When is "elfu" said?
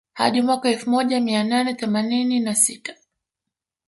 0.73-0.89